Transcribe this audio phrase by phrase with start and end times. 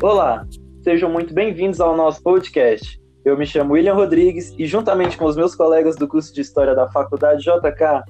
[0.00, 0.46] Olá,
[0.84, 3.02] sejam muito bem-vindos ao nosso podcast.
[3.24, 6.72] Eu me chamo William Rodrigues e, juntamente com os meus colegas do curso de História
[6.72, 8.04] da Faculdade JK,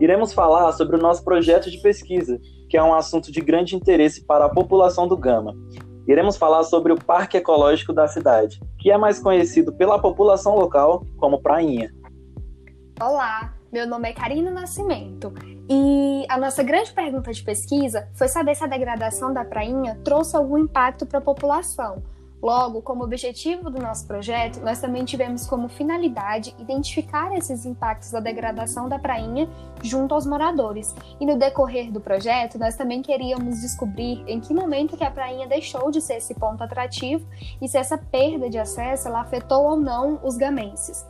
[0.00, 4.26] iremos falar sobre o nosso projeto de pesquisa, que é um assunto de grande interesse
[4.26, 5.54] para a população do Gama.
[6.08, 11.06] Iremos falar sobre o Parque Ecológico da cidade, que é mais conhecido pela população local
[11.18, 11.94] como Prainha.
[13.00, 15.32] Olá, meu nome é Karina Nascimento
[15.68, 20.34] e a nossa grande pergunta de pesquisa foi saber se a degradação da prainha trouxe
[20.34, 22.02] algum impacto para a população.
[22.40, 28.20] Logo, como objetivo do nosso projeto, nós também tivemos como finalidade identificar esses impactos da
[28.20, 29.48] degradação da prainha
[29.82, 30.94] junto aos moradores.
[31.20, 35.48] E no decorrer do projeto, nós também queríamos descobrir em que momento que a prainha
[35.48, 37.26] deixou de ser esse ponto atrativo
[37.60, 41.04] e se essa perda de acesso ela afetou ou não os gamenses.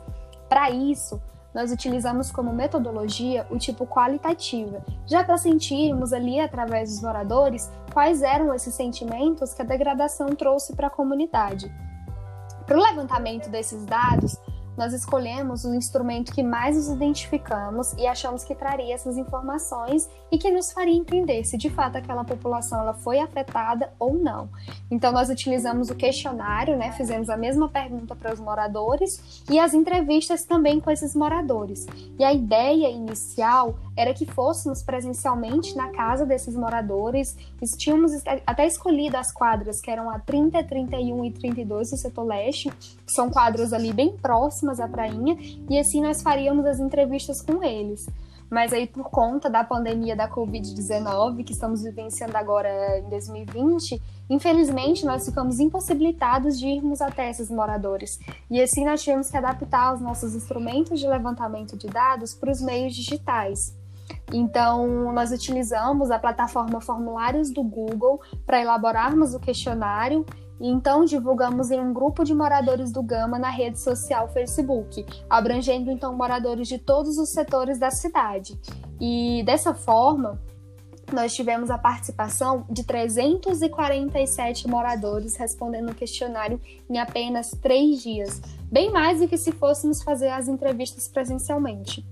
[0.49, 1.21] Para isso,
[1.53, 8.21] nós utilizamos como metodologia o tipo qualitativa, já para sentirmos ali através dos moradores quais
[8.21, 11.71] eram esses sentimentos que a degradação trouxe para a comunidade.
[12.65, 14.37] Para o levantamento desses dados,
[14.79, 20.37] nós escolhemos o instrumento que mais nos identificamos e achamos que traria essas informações e
[20.37, 24.47] que nos faria entender se de fato aquela população ela foi afetada ou não.
[24.89, 29.73] Então nós utilizamos o questionário, né, fizemos a mesma pergunta para os moradores e as
[29.73, 31.85] entrevistas também com esses moradores.
[32.17, 37.35] E a ideia inicial era que fôssemos presencialmente na casa desses moradores.
[37.77, 38.13] Tínhamos
[38.47, 43.11] até escolhido as quadras que eram a 30, 31 e 32 do setor leste, que
[43.11, 45.37] são quadras ali bem próximas à prainha,
[45.69, 48.05] e assim nós faríamos as entrevistas com eles.
[48.49, 55.05] Mas aí, por conta da pandemia da Covid-19, que estamos vivenciando agora em 2020, infelizmente
[55.05, 58.19] nós ficamos impossibilitados de irmos até esses moradores.
[58.49, 62.59] E assim nós tivemos que adaptar os nossos instrumentos de levantamento de dados para os
[62.59, 63.77] meios digitais.
[64.33, 70.25] Então, nós utilizamos a plataforma Formulários do Google para elaborarmos o questionário
[70.59, 75.89] e então divulgamos em um grupo de moradores do Gama na rede social Facebook, abrangendo
[75.89, 78.59] então moradores de todos os setores da cidade.
[78.99, 80.39] E dessa forma,
[81.13, 88.41] nós tivemos a participação de 347 moradores respondendo o questionário em apenas três dias,
[88.71, 92.05] bem mais do que se fôssemos fazer as entrevistas presencialmente.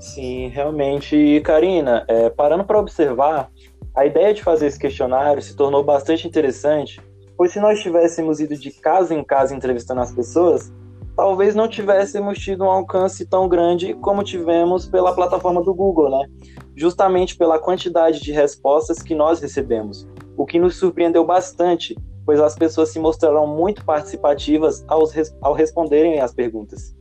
[0.00, 1.16] Sim, realmente.
[1.16, 3.50] E, Karina, é, parando para observar,
[3.94, 7.00] a ideia de fazer esse questionário se tornou bastante interessante,
[7.38, 10.72] pois se nós tivéssemos ido de casa em casa entrevistando as pessoas,
[11.16, 16.26] talvez não tivéssemos tido um alcance tão grande como tivemos pela plataforma do Google, né?
[16.74, 20.06] Justamente pela quantidade de respostas que nós recebemos,
[20.36, 25.04] o que nos surpreendeu bastante, pois as pessoas se mostraram muito participativas ao,
[25.40, 26.92] ao responderem às perguntas.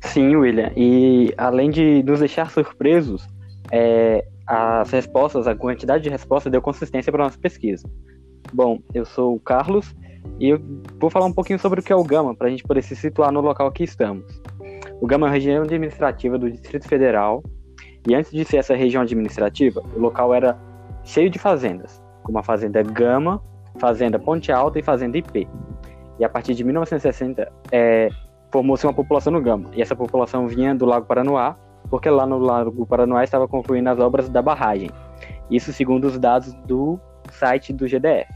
[0.00, 0.70] Sim, William.
[0.76, 3.26] E além de nos deixar surpresos,
[3.72, 7.88] é, as respostas, a quantidade de respostas deu consistência para a nossa pesquisa.
[8.52, 9.94] Bom, eu sou o Carlos
[10.38, 10.60] e eu
[10.98, 12.94] vou falar um pouquinho sobre o que é o Gama, para a gente poder se
[12.94, 14.24] situar no local que estamos.
[15.00, 17.42] O Gama é uma região administrativa do Distrito Federal
[18.08, 20.58] e antes de ser essa região administrativa, o local era
[21.02, 23.42] cheio de fazendas, como a Fazenda Gama,
[23.78, 25.48] Fazenda Ponte Alta e Fazenda IP.
[26.18, 28.08] E a partir de 1960, é,
[28.52, 29.70] formou-se uma população no Gama.
[29.74, 31.56] E essa população vinha do Lago Paranoá,
[31.90, 34.90] porque lá no Lago Paranoá estava concluindo as obras da barragem.
[35.50, 36.98] Isso segundo os dados do
[37.32, 38.30] site do GDF.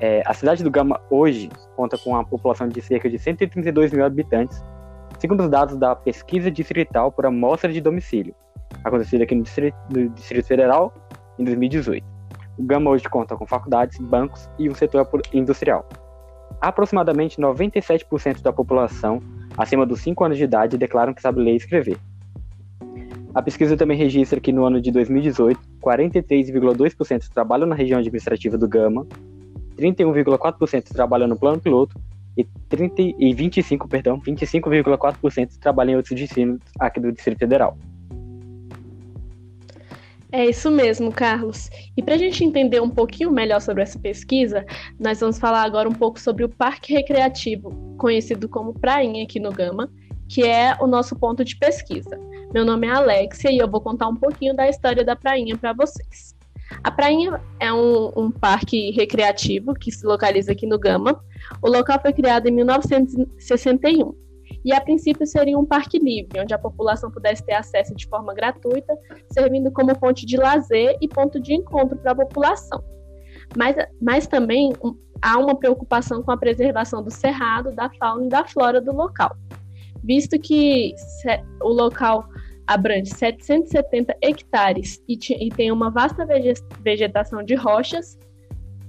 [0.00, 4.04] É, a cidade do Gama hoje conta com uma população de cerca de 132 mil
[4.04, 4.62] habitantes,
[5.18, 8.34] segundo os dados da pesquisa distrital por amostra de domicílio,
[8.84, 10.92] acontecida aqui no Distrito, no Distrito Federal
[11.38, 12.04] em 2018.
[12.58, 15.86] O Gama hoje conta com faculdades, bancos e um setor industrial
[16.62, 19.20] aproximadamente 97% da população
[19.58, 21.98] acima dos 5 anos de idade declaram que sabe ler e escrever.
[23.34, 28.68] A pesquisa também registra que no ano de 2018, 43,2% trabalham na região administrativa do
[28.68, 29.06] Gama,
[29.76, 31.98] 31,4% trabalham no plano piloto
[32.36, 37.78] e, 30, e 25, perdão, 25,4% trabalham em outros destinos aqui do Distrito Federal.
[40.30, 41.70] É isso mesmo, Carlos.
[41.94, 44.64] E para a gente entender um pouquinho melhor sobre essa pesquisa,
[44.98, 49.52] nós vamos falar agora um pouco sobre o Parque Recreativo, conhecido como Prainha aqui no
[49.52, 49.90] Gama,
[50.28, 52.18] que é o nosso ponto de pesquisa.
[52.52, 55.72] Meu nome é Alexia e eu vou contar um pouquinho da história da Prainha para
[55.72, 56.36] vocês.
[56.84, 61.18] A Prainha é um, um, parque recreativo que se localiza aqui no Gama.
[61.62, 64.14] O local foi criado em 1961
[64.62, 68.34] e a princípio seria um parque livre, onde a população pudesse ter acesso de forma
[68.34, 68.98] gratuita,
[69.30, 72.84] servindo como fonte de lazer e ponto de encontro para a população.
[73.56, 78.28] Mas, mas também um, há uma preocupação com a preservação do cerrado, da fauna e
[78.28, 79.34] da flora do local,
[80.04, 80.94] visto que
[81.62, 82.28] o local
[82.66, 86.26] abrange 770 hectares e, e tem uma vasta
[86.80, 88.18] vegetação de rochas,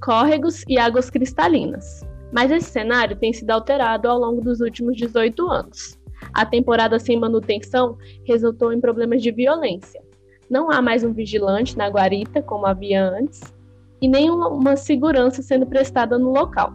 [0.01, 2.01] córregos e águas cristalinas.
[2.31, 5.99] Mas esse cenário tem sido alterado ao longo dos últimos 18 anos.
[6.33, 10.01] A temporada sem manutenção resultou em problemas de violência.
[10.49, 13.41] Não há mais um vigilante na guarita, como havia antes,
[14.01, 16.73] e nem uma segurança sendo prestada no local.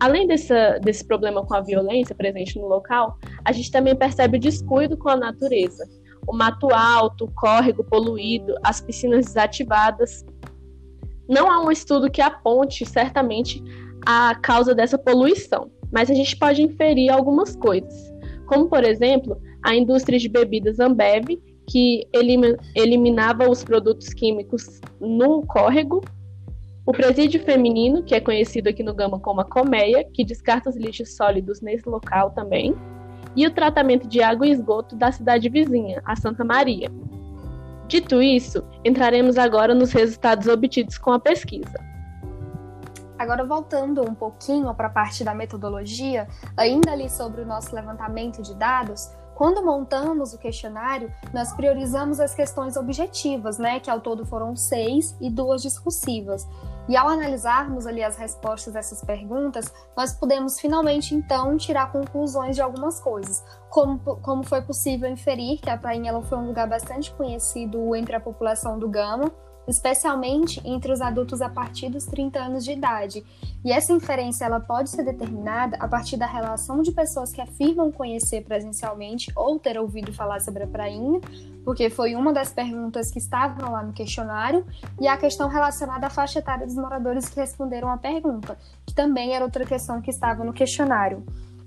[0.00, 4.40] Além dessa, desse problema com a violência presente no local, a gente também percebe o
[4.40, 5.88] descuido com a natureza.
[6.26, 10.24] O mato alto, o córrego poluído, as piscinas desativadas.
[11.28, 13.62] Não há um estudo que aponte certamente
[14.06, 18.12] a causa dessa poluição, mas a gente pode inferir algumas coisas,
[18.46, 22.06] como por exemplo a indústria de bebidas Ambev, que
[22.74, 26.02] eliminava os produtos químicos no córrego
[26.86, 30.76] o presídio feminino, que é conhecido aqui no Gama como a colmeia, que descarta os
[30.76, 32.74] lixos sólidos nesse local também,
[33.36, 36.90] e o tratamento de água e esgoto da cidade vizinha, a Santa Maria.
[37.86, 41.78] Dito isso, entraremos agora nos resultados obtidos com a pesquisa.
[43.18, 46.26] Agora, voltando um pouquinho para a parte da metodologia,
[46.56, 52.34] ainda ali sobre o nosso levantamento de dados, quando montamos o questionário, nós priorizamos as
[52.34, 56.46] questões objetivas, né, que ao todo foram seis e duas discursivas.
[56.86, 62.62] E ao analisarmos ali as respostas dessas perguntas, nós podemos finalmente então tirar conclusões de
[62.62, 67.94] algumas coisas, como, como foi possível inferir que a Prainha foi um lugar bastante conhecido
[67.96, 69.32] entre a população do Gama,
[69.66, 73.24] especialmente entre os adultos a partir dos 30 anos de idade.
[73.64, 77.90] E essa inferência ela pode ser determinada a partir da relação de pessoas que afirmam
[77.90, 81.20] conhecer presencialmente ou ter ouvido falar sobre a prainha,
[81.64, 84.66] porque foi uma das perguntas que estavam lá no questionário,
[85.00, 89.34] e a questão relacionada à faixa etária dos moradores que responderam à pergunta, que também
[89.34, 91.24] era outra questão que estava no questionário.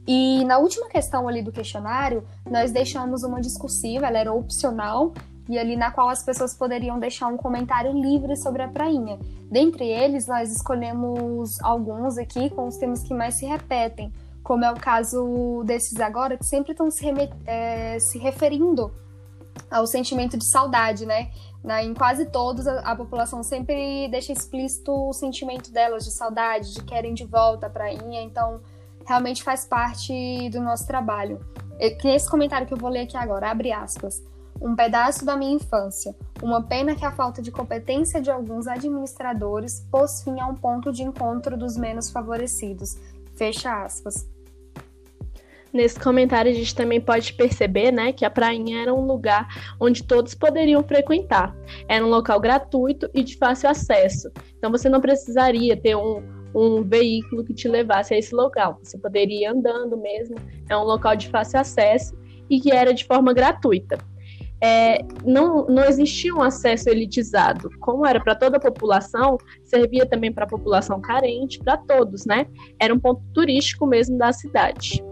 [0.08, 5.14] E na última questão ali do questionário, nós deixamos uma discursiva, ela era opcional,
[5.50, 9.18] e ali na qual as pessoas poderiam deixar um comentário livre sobre a prainha.
[9.50, 14.12] Dentre eles, nós escolhemos alguns aqui com os temas que mais se repetem,
[14.44, 17.06] como é o caso desses agora, que sempre estão se,
[17.46, 18.92] é, se referindo
[19.72, 21.32] ao sentimento de saudade, né?
[21.64, 26.74] Na, em quase todos, a, a, população sempre deixa explícito o sentimento delas de saudade,
[26.74, 28.62] de querem de volta a prainha, então
[29.06, 31.40] realmente faz parte do nosso trabalho.
[31.80, 34.22] Esse comentário que eu vou ler aqui agora, abre aspas
[34.62, 36.16] um pedaço da minha infância.
[36.42, 40.92] Uma pena que a falta de competência de alguns administradores pôs fim a um ponto
[40.92, 42.98] de encontro dos menos favorecidos.
[43.36, 44.28] Fecha aspas.
[45.72, 49.48] Nesse comentário a gente também pode perceber, né, que a prainha era um lugar
[49.80, 51.56] onde todos poderiam frequentar.
[51.88, 54.32] Era um local gratuito e de fácil acesso.
[54.58, 56.24] Então você não precisaria ter um,
[56.56, 58.80] um veículo que te levasse a esse local.
[58.82, 60.36] Você poderia ir andando mesmo.
[60.70, 62.18] É um local de fácil acesso
[62.50, 63.98] e que era de forma gratuita
[64.62, 67.70] é, não, não existia um acesso elitizado.
[67.80, 72.48] Como era para toda a população, servia também para a população carente, para todos, né?
[72.80, 75.04] Era um ponto turístico mesmo da cidade.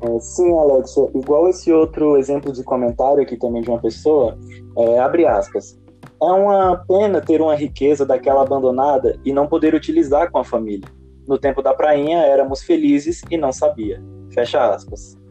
[0.00, 4.38] É, sim, Alexia, igual esse outro exemplo de comentário aqui também de uma pessoa,
[4.76, 5.78] é, abre aspas.
[6.20, 10.88] É uma pena ter uma riqueza daquela abandonada e não poder utilizar com a família.
[11.26, 14.02] No tempo da prainha éramos felizes e não sabia.
[14.30, 15.23] Fecha aspas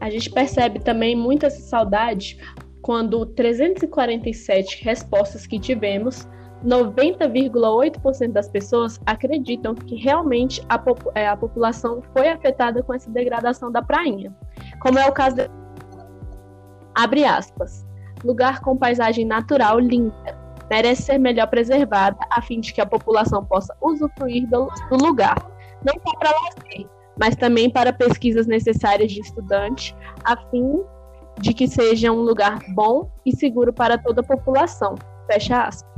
[0.00, 2.38] a gente percebe também muita saudade
[2.82, 6.28] quando 347 respostas que tivemos,
[6.64, 10.82] 90,8% das pessoas acreditam que realmente a,
[11.14, 14.34] é, a, população foi afetada com essa degradação da prainha.
[14.80, 15.50] Como é o caso de...
[16.94, 17.86] Abre aspas.
[18.24, 20.14] Lugar com paisagem natural linda.
[20.68, 25.36] Merece ser melhor preservada a fim de que a população possa usufruir do, do lugar.
[25.84, 26.86] Não só para lazer,
[27.18, 29.94] mas também para pesquisas necessárias de estudante,
[30.24, 30.80] a fim
[31.40, 34.94] de que seja um lugar bom e seguro para toda a população.
[35.26, 35.88] Fecha aspas.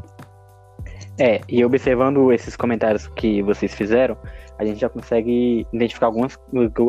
[1.19, 4.17] É, e observando esses comentários que vocês fizeram,
[4.59, 6.39] a gente já consegue identificar alguns,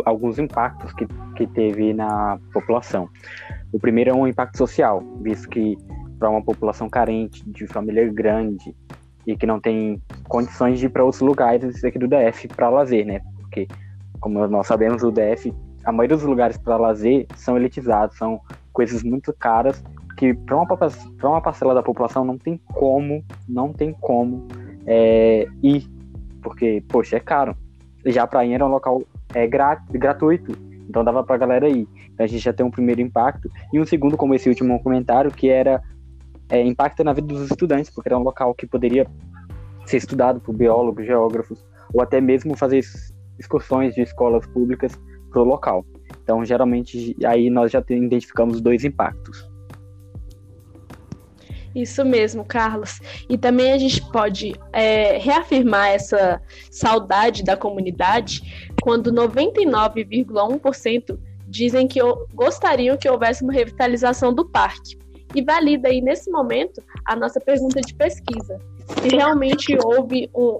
[0.06, 3.10] alguns impactos que, que teve na população.
[3.74, 5.78] O primeiro é um impacto social, visto que
[6.18, 8.76] para uma população carente, de família grande,
[9.26, 13.06] e que não tem condições de ir para outros lugares aqui do DF para lazer,
[13.06, 13.20] né?
[13.42, 13.68] Porque
[14.22, 18.40] como nós sabemos, o DF, a maioria dos lugares para lazer são elitizados, são
[18.72, 19.84] coisas muito caras
[20.16, 20.68] que para uma,
[21.24, 24.48] uma parcela da população não tem como, não tem como
[24.86, 25.88] é, ir,
[26.44, 27.56] porque, poxa, é caro.
[28.06, 29.02] Já a prainha era um local
[29.34, 30.56] é, gratuito,
[30.88, 31.88] então dava para a galera ir.
[32.14, 33.50] Então a gente já tem um primeiro impacto.
[33.74, 35.82] E um segundo, como esse último comentário, que era
[36.50, 39.08] é, impacto na vida dos estudantes, porque era um local que poderia
[39.86, 42.84] ser estudado por biólogos, geógrafos, ou até mesmo fazer
[43.42, 45.86] excursões de escolas públicas para o local.
[46.24, 49.50] Então, geralmente, aí nós já identificamos dois impactos.
[51.74, 53.00] Isso mesmo, Carlos.
[53.30, 61.18] E também a gente pode é, reafirmar essa saudade da comunidade quando 99,1%
[61.48, 62.02] dizem que
[62.34, 65.00] gostariam que houvesse uma revitalização do parque.
[65.34, 68.60] E valida aí nesse momento a nossa pergunta de pesquisa:
[69.02, 70.60] se realmente houve um,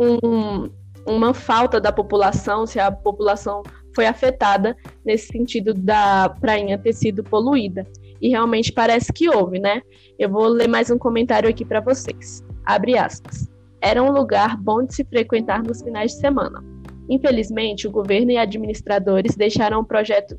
[0.00, 0.70] um,
[1.06, 3.62] uma falta da população, se a população
[3.94, 7.86] foi afetada nesse sentido da prainha ter sido poluída.
[8.20, 9.82] E realmente parece que houve, né?
[10.18, 12.42] Eu vou ler mais um comentário aqui para vocês.
[12.64, 13.48] Abre aspas.
[13.80, 16.64] Era um lugar bom de se frequentar nos finais de semana.
[17.08, 20.38] Infelizmente, o governo e administradores deixaram o projeto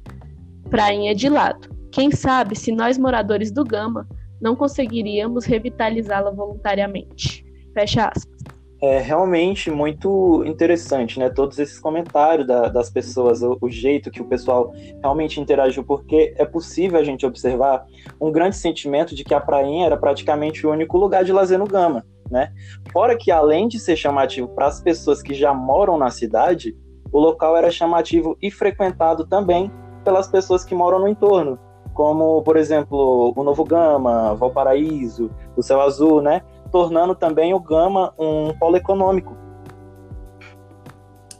[0.69, 1.69] Prainha de lado.
[1.91, 4.07] Quem sabe se nós moradores do Gama
[4.41, 7.45] não conseguiríamos revitalizá-la voluntariamente.
[7.73, 8.36] Fecha aspas
[8.81, 11.29] é realmente muito interessante, né?
[11.29, 16.33] Todos esses comentários da, das pessoas, o, o, jeito que o pessoal realmente interagiu, porque
[16.37, 17.85] é possível a gente observar
[18.21, 21.65] um grande sentimento de que a prainha era praticamente o único lugar de lazer no
[21.65, 22.53] Gama, né?
[22.91, 26.75] Fora que, além de ser chamativo para as pessoas que já moram na cidade,
[27.11, 29.71] o local era chamativo e frequentado também
[30.03, 31.57] pelas pessoas que moram no entorno,
[31.97, 36.43] como, por exemplo, o Novo Gama, Valparaíso, o Céu Azul, né?
[36.67, 39.35] Tornando também o Gama um polo econômico.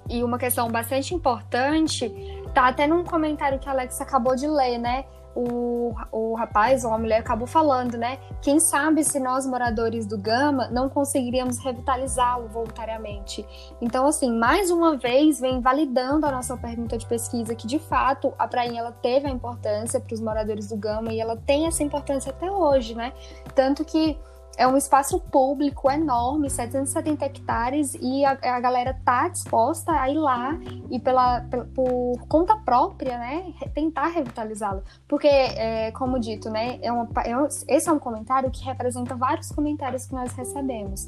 [0.09, 2.09] E uma questão bastante importante,
[2.53, 5.05] tá até num comentário que a Alex acabou de ler, né?
[5.35, 8.17] O, o rapaz ou a mulher acabou falando, né?
[8.41, 13.45] Quem sabe se nós, moradores do Gama, não conseguiríamos revitalizá-lo voluntariamente.
[13.79, 18.33] Então, assim, mais uma vez, vem validando a nossa pergunta de pesquisa que, de fato,
[18.39, 21.83] a prainha ela teve a importância para os moradores do Gama e ela tem essa
[21.83, 23.13] importância até hoje, né?
[23.53, 24.17] Tanto que
[24.57, 30.17] é um espaço público enorme, 770 hectares, e a, a galera tá disposta a ir
[30.17, 30.57] lá
[30.89, 31.41] e pela,
[31.75, 34.83] por conta própria, né, tentar revitalizá-lo.
[35.07, 39.51] Porque, é, como dito, né, é uma, é, esse é um comentário que representa vários
[39.51, 41.07] comentários que nós recebemos.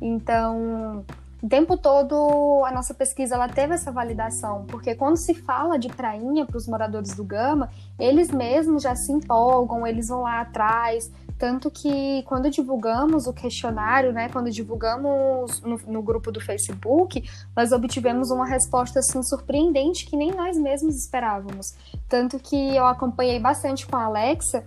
[0.00, 1.04] Então,
[1.42, 5.88] o tempo todo a nossa pesquisa ela teve essa validação, porque quando se fala de
[5.88, 11.10] prainha para os moradores do Gama, eles mesmos já se empolgam, eles vão lá atrás,
[11.40, 17.24] tanto que quando divulgamos o questionário, né, quando divulgamos no, no, grupo do Facebook,
[17.56, 21.74] nós obtivemos uma resposta assim surpreendente que nem nós mesmos esperávamos.
[22.06, 24.66] Tanto que eu acompanhei bastante com a Alexa.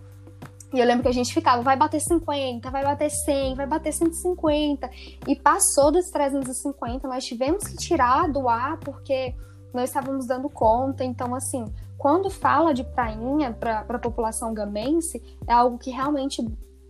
[0.73, 3.93] E eu lembro que a gente ficava, vai bater 50, vai bater 100, vai bater
[3.93, 4.89] 150.
[5.27, 9.35] E passou dos 350, nós tivemos que tirar do ar porque
[9.71, 11.03] nós estávamos dando conta.
[11.03, 11.65] Então, assim,
[11.95, 16.43] quando fala de prainha para a população gamense, é algo que realmente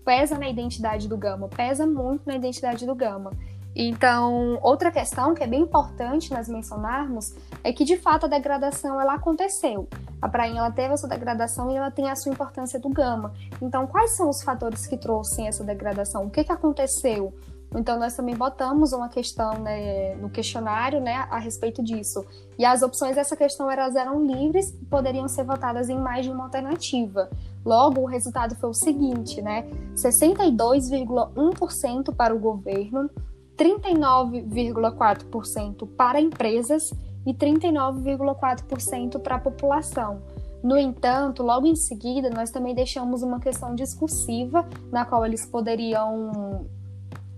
[0.06, 3.32] pesa na identidade do Gama, pesa muito na identidade do Gama.
[3.76, 9.02] Então, outra questão que é bem importante nós mencionarmos é que de fato a degradação
[9.02, 9.88] ela aconteceu.
[10.22, 13.34] A prainha ela teve essa degradação e ela tem a sua importância do gama.
[13.62, 16.26] Então, quais são os fatores que trouxeram essa degradação?
[16.26, 17.34] O que, que aconteceu?
[17.76, 22.24] Então, nós também botamos uma questão né, no questionário né, a respeito disso.
[22.58, 26.32] E as opções dessa questão elas eram livres e poderiam ser votadas em mais de
[26.32, 27.28] uma alternativa.
[27.66, 29.68] Logo, o resultado foi o seguinte, né?
[29.96, 33.10] 62,1% para o governo,
[33.58, 36.92] 39,4% para empresas
[37.26, 40.22] e 39,4% para a população.
[40.64, 46.66] No entanto, logo em seguida, nós também deixamos uma questão discursiva na qual eles poderiam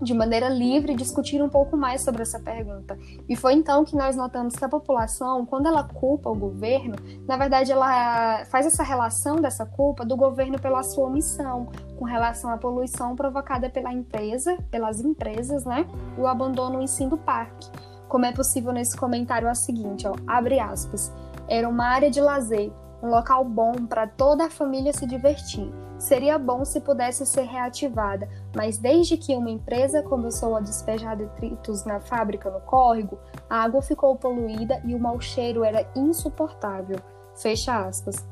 [0.02, 2.98] de maneira livre discutir um pouco mais sobre essa pergunta.
[3.28, 6.96] E foi então que nós notamos que a população, quando ela culpa o governo,
[7.28, 12.50] na verdade ela faz essa relação dessa culpa do governo pela sua omissão com relação
[12.50, 15.86] à poluição provocada pela empresa, pelas empresas, né?
[16.18, 17.70] E o abandono em si do parque.
[18.10, 21.12] Como é possível nesse comentário é o seguinte, ó, abre aspas.
[21.48, 22.72] Era uma área de lazer,
[23.02, 25.72] um local bom para toda a família se divertir
[26.06, 31.84] Seria bom se pudesse ser reativada, mas desde que uma empresa começou a despejar detritos
[31.84, 33.18] na fábrica no córrego,
[33.50, 36.98] a água ficou poluída e o mau cheiro era insuportável.
[37.34, 38.24] Fecha aspas.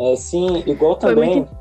[0.00, 1.36] É, sim, igual também.
[1.36, 1.56] Muito...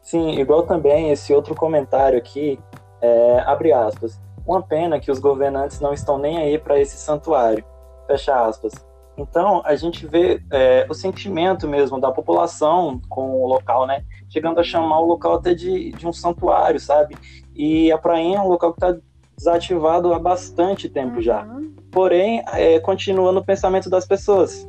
[0.00, 2.58] Sim, igual também esse outro comentário aqui,
[3.02, 4.18] é, abre aspas.
[4.46, 7.62] Uma pena que os governantes não estão nem aí para esse santuário.
[8.06, 8.72] Fecha aspas.
[9.16, 14.04] Então, a gente vê é, o sentimento mesmo da população com o local, né?
[14.28, 17.16] Chegando a chamar o local até de, de um santuário, sabe?
[17.54, 19.00] E a prainha é um local que está
[19.36, 21.22] desativado há bastante tempo uhum.
[21.22, 21.46] já.
[21.92, 24.68] Porém, é, continua no pensamento das pessoas.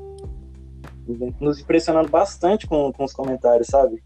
[1.40, 4.04] Nos impressionando bastante com, com os comentários, sabe?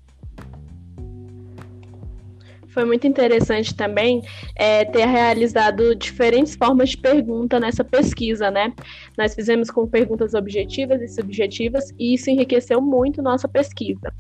[2.79, 4.21] Foi muito interessante também
[4.55, 8.73] é, ter realizado diferentes formas de pergunta nessa pesquisa, né?
[9.17, 14.13] Nós fizemos com perguntas objetivas e subjetivas e isso enriqueceu muito nossa pesquisa.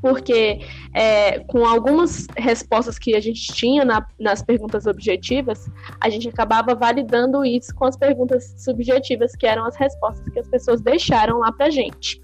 [0.00, 0.60] porque
[0.94, 5.68] é, com algumas respostas que a gente tinha na, nas perguntas objetivas,
[6.00, 10.48] a gente acabava validando isso com as perguntas subjetivas, que eram as respostas que as
[10.48, 12.22] pessoas deixaram lá para gente.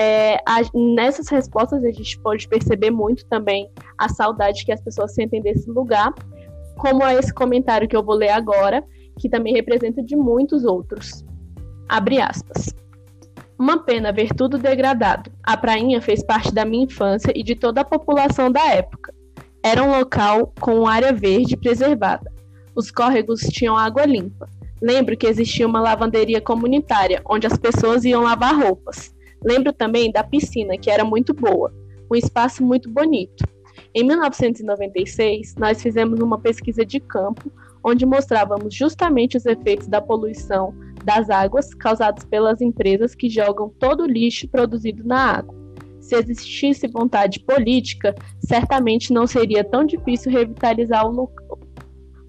[0.00, 5.12] É, a, nessas respostas a gente pode perceber muito também a saudade que as pessoas
[5.12, 6.14] sentem desse lugar,
[6.76, 8.84] como é esse comentário que eu vou ler agora,
[9.18, 11.24] que também representa de muitos outros.
[11.88, 12.72] Abre aspas.
[13.58, 15.32] Uma pena ver tudo degradado.
[15.42, 19.12] A prainha fez parte da minha infância e de toda a população da época.
[19.64, 22.32] Era um local com área verde preservada.
[22.76, 24.48] Os córregos tinham água limpa.
[24.80, 29.12] Lembro que existia uma lavanderia comunitária, onde as pessoas iam lavar roupas.
[29.44, 31.72] Lembro também da piscina, que era muito boa.
[32.10, 33.44] Um espaço muito bonito.
[33.94, 37.50] Em 1996, nós fizemos uma pesquisa de campo,
[37.82, 44.02] onde mostrávamos justamente os efeitos da poluição das águas causadas pelas empresas que jogam todo
[44.02, 45.56] o lixo produzido na água.
[46.00, 51.30] Se existisse vontade política, certamente não seria tão difícil revitalizar um, lo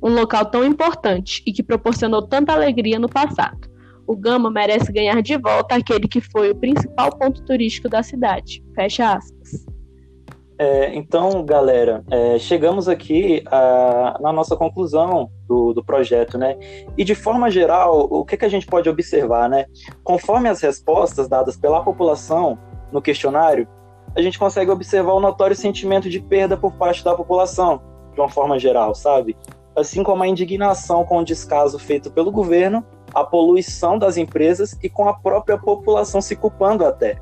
[0.01, 3.68] um local tão importante e que proporcionou tanta alegria no passado.
[4.09, 8.63] O Gama merece ganhar de volta aquele que foi o principal ponto turístico da cidade.
[8.73, 9.67] Fecha aspas.
[10.57, 16.57] É, então, galera, é, chegamos aqui a, na nossa conclusão do, do, projeto, né?
[16.97, 19.67] E de forma geral, o que, que a gente pode observar, né?
[20.03, 22.57] Conforme as respostas dadas pela população
[22.91, 23.67] no questionário,
[24.15, 27.79] a gente consegue observar o notório sentimento de perda por parte da população,
[28.15, 29.37] de uma forma geral, sabe?
[29.75, 34.89] Assim como a indignação com o descaso feito pelo governo, a poluição das empresas e
[34.89, 37.17] com a própria população se culpando até.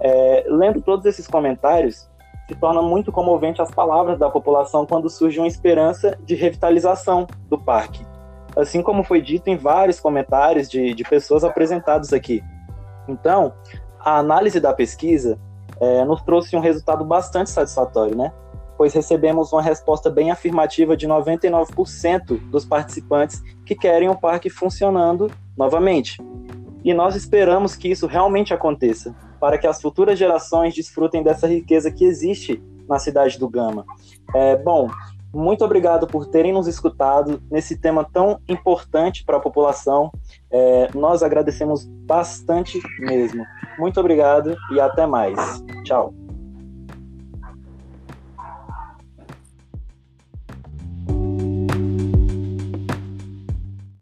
[0.00, 2.08] É, lendo todos esses comentários,
[2.48, 7.58] se torna muito comovente as palavras da população quando surge uma esperança de revitalização do
[7.58, 8.04] parque.
[8.56, 12.42] Assim como foi dito em vários comentários de, de pessoas apresentados aqui.
[13.08, 13.52] Então,
[14.00, 15.38] a análise da pesquisa
[15.80, 18.32] é, nos trouxe um resultado bastante satisfatório, né?
[18.80, 25.30] Pois recebemos uma resposta bem afirmativa de 99% dos participantes que querem o parque funcionando
[25.54, 26.16] novamente.
[26.82, 31.90] E nós esperamos que isso realmente aconteça, para que as futuras gerações desfrutem dessa riqueza
[31.90, 33.84] que existe na cidade do Gama.
[34.34, 34.88] É, bom,
[35.30, 40.10] muito obrigado por terem nos escutado nesse tema tão importante para a população.
[40.50, 43.44] É, nós agradecemos bastante mesmo.
[43.78, 45.36] Muito obrigado e até mais.
[45.84, 46.14] Tchau.